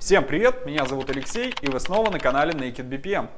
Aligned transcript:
Всем 0.00 0.24
привет, 0.24 0.64
меня 0.64 0.86
зовут 0.86 1.10
Алексей, 1.10 1.54
и 1.60 1.68
вы 1.68 1.78
снова 1.78 2.10
на 2.10 2.18
канале 2.18 2.52
Naked 2.52 2.88
BPM. 2.88 3.28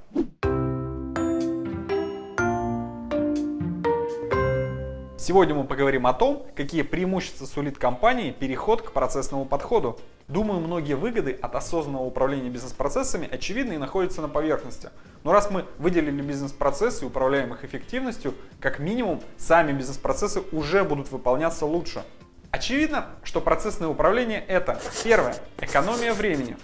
Сегодня 5.19 5.57
мы 5.57 5.65
поговорим 5.65 6.07
о 6.07 6.13
том, 6.13 6.47
какие 6.55 6.83
преимущества 6.83 7.47
сулит 7.47 7.79
компании 7.79 8.31
переход 8.31 8.81
к 8.81 8.93
процессному 8.93 9.45
подходу. 9.45 9.99
Думаю, 10.29 10.61
многие 10.61 10.95
выгоды 10.95 11.33
от 11.33 11.57
осознанного 11.57 12.05
управления 12.05 12.49
бизнес-процессами 12.49 13.29
очевидны 13.29 13.73
и 13.75 13.79
находятся 13.79 14.23
на 14.23 14.29
поверхности. 14.29 14.91
Но 15.25 15.33
раз 15.33 15.51
мы 15.51 15.65
выделили 15.79 16.23
бизнес-процессы 16.23 17.05
и 17.05 17.09
управляем 17.09 17.53
их 17.53 17.65
эффективностью, 17.65 18.35
как 18.61 18.79
минимум 18.79 19.21
сами 19.37 19.73
бизнес-процессы 19.73 20.45
уже 20.53 20.85
будут 20.85 21.11
выполняться 21.11 21.67
лучше. 21.67 22.05
Очевидно, 22.53 23.07
что 23.25 23.41
процессное 23.41 23.89
управление 23.89 24.45
это 24.47 24.79
первое– 25.03 25.35
экономия 25.59 26.13
времени. 26.13 26.59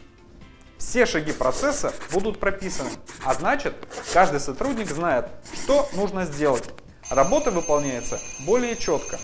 Все 0.77 1.07
шаги 1.07 1.33
процесса 1.33 1.95
будут 2.13 2.39
прописаны, 2.39 2.91
а 3.25 3.33
значит, 3.33 3.75
каждый 4.13 4.39
сотрудник 4.39 4.91
знает, 4.91 5.31
что 5.55 5.89
нужно 5.95 6.27
сделать. 6.27 6.69
Работа 7.11 7.51
выполняется 7.51 8.21
более 8.47 8.77
четко. 8.77 9.19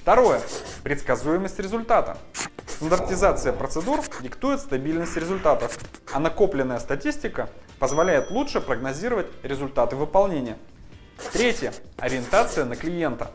Второе– 0.00 0.40
предсказуемость 0.82 1.58
результата. 1.58 2.16
Стандартизация 2.66 3.52
процедур 3.52 4.00
диктует 4.22 4.60
стабильность 4.60 5.16
результатов, 5.16 5.78
а 6.10 6.20
накопленная 6.20 6.78
статистика 6.78 7.50
позволяет 7.78 8.30
лучше 8.30 8.62
прогнозировать 8.62 9.26
результаты 9.42 9.94
выполнения. 9.94 10.56
Третье– 11.34 11.74
ориентация 11.98 12.64
на 12.64 12.76
клиента. 12.76 13.30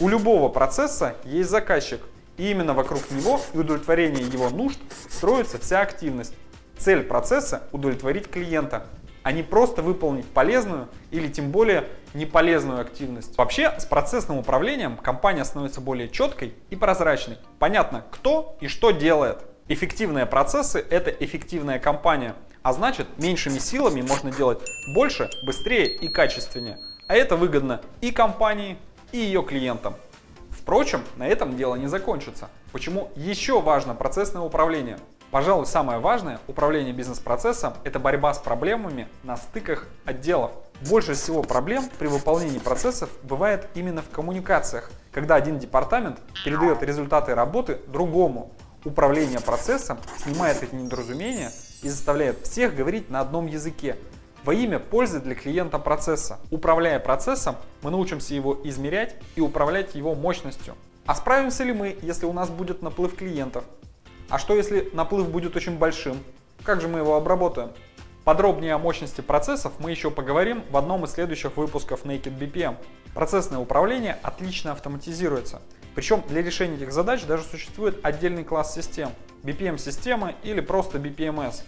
У 0.00 0.08
любого 0.08 0.48
процесса 0.48 1.14
есть 1.24 1.50
заказчик, 1.50 2.00
и 2.36 2.50
именно 2.50 2.72
вокруг 2.74 3.10
него 3.10 3.40
и 3.52 3.58
удовлетворения 3.58 4.22
его 4.22 4.48
нужд 4.50 4.78
строится 5.10 5.58
вся 5.58 5.80
активность. 5.80 6.34
Цель 6.78 7.02
процесса– 7.02 7.64
удовлетворить 7.72 8.30
клиента, 8.30 8.86
а 9.22 9.32
не 9.32 9.42
просто 9.42 9.82
выполнить 9.82 10.26
полезную 10.26 10.88
или 11.10 11.28
тем 11.28 11.50
более 11.50 11.86
неполезную 12.14 12.80
активность. 12.80 13.36
Вообще, 13.36 13.74
с 13.78 13.84
процессным 13.84 14.38
управлением 14.38 14.96
компания 14.96 15.44
становится 15.44 15.80
более 15.80 16.08
четкой 16.08 16.54
и 16.70 16.76
прозрачной. 16.76 17.38
Понятно, 17.58 18.04
кто 18.10 18.56
и 18.60 18.68
что 18.68 18.90
делает. 18.90 19.38
Эффективные 19.68 20.26
процессы– 20.26 20.84
это 20.90 21.10
эффективная 21.10 21.78
компания, 21.78 22.34
а 22.62 22.72
значит, 22.72 23.06
меньшими 23.18 23.58
силами 23.58 24.00
можно 24.00 24.32
делать 24.32 24.60
больше, 24.94 25.28
быстрее 25.44 25.86
и 25.86 26.08
качественнее. 26.08 26.78
А 27.06 27.14
это 27.14 27.36
выгодно 27.36 27.80
и 28.00 28.12
компании, 28.12 28.78
и 29.12 29.18
ее 29.18 29.42
клиентам. 29.42 29.94
Впрочем, 30.50 31.02
на 31.16 31.26
этом 31.26 31.56
дело 31.56 31.74
не 31.74 31.86
закончится. 31.86 32.48
Почему 32.72 33.10
еще 33.16 33.60
важно 33.60 33.94
процессное 33.94 34.42
управление? 34.42 34.98
Пожалуй, 35.30 35.66
самое 35.66 36.00
важное 36.00 36.40
управление 36.48 36.92
бизнес-процессом– 36.92 37.74
это 37.84 38.00
борьба 38.00 38.34
с 38.34 38.38
проблемами 38.38 39.06
на 39.22 39.36
стыках 39.36 39.86
отделов. 40.04 40.50
Больше 40.88 41.14
всего 41.14 41.42
проблем 41.42 41.88
при 41.98 42.08
выполнении 42.08 42.58
процессов 42.58 43.10
бывает 43.22 43.68
именно 43.74 44.02
в 44.02 44.10
коммуникациях, 44.10 44.90
когда 45.12 45.36
один 45.36 45.58
департамент 45.58 46.18
передает 46.44 46.82
результаты 46.82 47.34
работы 47.34 47.78
другому. 47.86 48.50
Управление 48.84 49.40
процессом 49.40 49.98
снимает 50.18 50.62
эти 50.62 50.74
недоразумения 50.74 51.52
и 51.82 51.88
заставляет 51.88 52.46
всех 52.46 52.74
говорить 52.74 53.10
на 53.10 53.20
одном 53.20 53.46
языке, 53.46 53.96
во 54.44 54.54
имя 54.54 54.78
пользы 54.78 55.20
для 55.20 55.34
клиента 55.34 55.78
процесса. 55.78 56.38
Управляя 56.50 56.98
процессом, 56.98 57.56
мы 57.82 57.90
научимся 57.90 58.34
его 58.34 58.58
измерять 58.64 59.16
и 59.36 59.40
управлять 59.40 59.94
его 59.94 60.14
мощностью. 60.14 60.74
А 61.06 61.14
справимся 61.14 61.64
ли 61.64 61.72
мы, 61.72 61.98
если 62.02 62.26
у 62.26 62.32
нас 62.32 62.50
будет 62.50 62.82
наплыв 62.82 63.16
клиентов? 63.16 63.64
А 64.28 64.38
что 64.38 64.54
если 64.54 64.88
наплыв 64.92 65.28
будет 65.28 65.56
очень 65.56 65.76
большим? 65.76 66.18
Как 66.62 66.80
же 66.80 66.88
мы 66.88 67.00
его 67.00 67.16
обработаем? 67.16 67.70
Подробнее 68.24 68.74
о 68.74 68.78
мощности 68.78 69.22
процессов 69.22 69.72
мы 69.78 69.90
еще 69.90 70.10
поговорим 70.10 70.62
в 70.70 70.76
одном 70.76 71.04
из 71.04 71.12
следующих 71.12 71.56
выпусков 71.56 72.04
Naked 72.04 72.38
BPM. 72.38 72.76
Процессное 73.14 73.58
управление 73.58 74.18
отлично 74.22 74.72
автоматизируется. 74.72 75.60
Причем 75.94 76.22
для 76.28 76.42
решения 76.42 76.76
этих 76.76 76.92
задач 76.92 77.24
даже 77.24 77.42
существует 77.42 77.98
отдельный 78.04 78.44
класс 78.44 78.74
систем– 78.74 79.10
BPM-системы 79.42 80.36
или 80.42 80.60
просто 80.60 80.98
BPMS. 80.98 81.62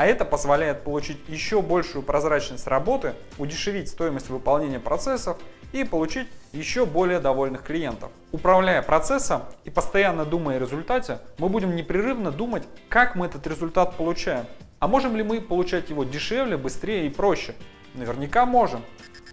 А 0.00 0.06
это 0.06 0.24
позволяет 0.24 0.82
получить 0.82 1.18
еще 1.28 1.60
большую 1.60 2.02
прозрачность 2.02 2.66
работы, 2.66 3.12
удешевить 3.36 3.90
стоимость 3.90 4.30
выполнения 4.30 4.80
процессов 4.80 5.36
и 5.74 5.84
получить 5.84 6.26
еще 6.54 6.86
более 6.86 7.20
довольных 7.20 7.64
клиентов. 7.64 8.10
Управляя 8.32 8.80
процессом 8.80 9.42
и 9.64 9.68
постоянно 9.68 10.24
думая 10.24 10.56
о 10.56 10.58
результате, 10.58 11.18
мы 11.36 11.50
будем 11.50 11.76
непрерывно 11.76 12.30
думать, 12.30 12.62
как 12.88 13.14
мы 13.14 13.26
этот 13.26 13.46
результат 13.46 13.98
получаем. 13.98 14.46
А 14.78 14.88
можем 14.88 15.16
ли 15.16 15.22
мы 15.22 15.42
получать 15.42 15.90
его 15.90 16.04
дешевле, 16.04 16.56
быстрее 16.56 17.06
и 17.06 17.10
проще? 17.10 17.54
Наверняка 17.92 18.46
можем. 18.46 18.80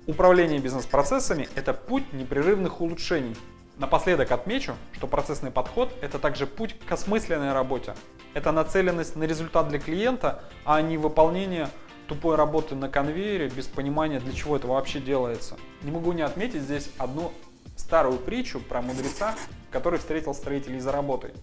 Управление 0.06 0.60
бизнес-процессами– 0.60 1.48
это 1.56 1.74
путь 1.74 2.12
непрерывных 2.12 2.82
улучшений. 2.82 3.38
Напоследок 3.78 4.32
отмечу, 4.32 4.76
что 4.94 5.06
процессный 5.06 5.52
подход– 5.52 5.94
это 6.02 6.18
также 6.18 6.48
путь 6.48 6.76
к 6.80 6.92
осмысленной 6.92 7.54
работе. 7.54 7.96
Это 8.34 8.52
нацеленность 8.52 9.16
на 9.16 9.24
результат 9.26 9.68
для 9.68 9.78
клиента, 9.78 10.44
а 10.66 10.82
не 10.82 10.98
выполнение 10.98 11.70
тупой 12.08 12.38
работы 12.38 12.74
на 12.74 12.90
конвейере 12.90 13.50
без 13.50 13.68
понимания, 13.68 14.20
для 14.20 14.34
чего 14.34 14.56
это 14.56 14.66
вообще 14.66 15.00
делается. 15.00 15.58
Не 15.84 15.92
могу 15.92 16.14
не 16.14 16.24
отметить 16.24 16.64
здесь 16.64 16.90
одну 16.98 17.32
старую 17.76 18.18
притчу 18.18 18.60
про 18.60 18.82
мудреца, 18.82 19.36
который 19.70 20.00
встретил 20.00 20.34
строителей 20.34 20.80
за 20.80 20.92
работой. 20.92 21.34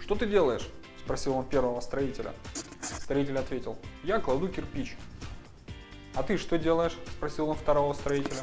«Что 0.00 0.16
ты 0.16 0.26
делаешь?»– 0.26 0.68
спросил 1.02 1.34
он 1.34 1.46
первого 1.46 1.80
строителя. 1.80 2.32
Строитель 2.82 3.38
ответил, 3.38 3.78
«Я 4.02 4.18
кладу 4.18 4.48
кирпич». 4.48 4.98
«А 6.14 6.22
ты 6.22 6.36
что 6.36 6.58
делаешь?»– 6.58 6.96
спросил 7.16 7.48
он 7.48 7.56
второго 7.56 7.94
строителя. 7.94 8.42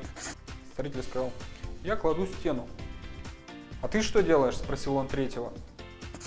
Строитель 0.73 1.03
сказал, 1.03 1.31
«Я 1.83 1.95
кладу 1.95 2.25
стену». 2.25 2.67
«А 3.81 3.87
ты 3.87 4.01
что 4.01 4.21
делаешь?»– 4.21 4.55
спросил 4.57 4.95
он 4.95 5.07
третьего. 5.07 5.51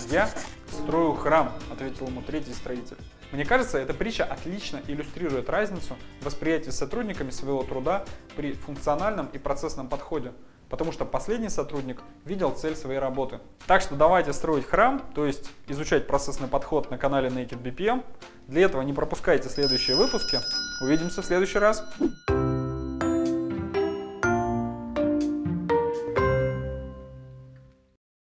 «Я 0.09 0.29
строю 0.71 1.13
храм»,– 1.13 1.53
ответил 1.71 2.07
ему 2.07 2.21
третий 2.21 2.53
строитель. 2.53 2.97
Мне 3.31 3.45
кажется, 3.45 3.77
эта 3.77 3.93
притча 3.93 4.23
отлично 4.23 4.81
иллюстрирует 4.87 5.49
разницу 5.49 5.95
восприятия 6.21 6.71
сотрудниками 6.71 7.31
своего 7.31 7.63
труда 7.63 8.05
при 8.35 8.53
функциональном 8.53 9.27
и 9.27 9.37
процессном 9.37 9.89
подходе, 9.89 10.31
потому 10.69 10.91
что 10.91 11.05
последний 11.05 11.49
сотрудник 11.49 12.01
видел 12.23 12.51
цель 12.51 12.75
своей 12.75 12.99
работы. 12.99 13.39
Так 13.67 13.81
что 13.81 13.95
давайте 13.95 14.31
строить 14.31 14.65
храм, 14.65 15.01
то 15.15 15.25
есть 15.25 15.49
изучать 15.67 16.07
процессный 16.07 16.47
подход 16.47 16.91
на 16.91 16.97
канале 16.97 17.29
Naked 17.29 17.61
BPM. 17.61 18.03
Для 18.47 18.63
этого 18.63 18.81
не 18.83 18.93
пропускайте 18.93 19.49
следующие 19.49 19.97
выпуски. 19.97 20.39
Увидимся 20.81 21.21
в 21.21 21.25
следующий 21.25 21.59
раз. 21.59 21.83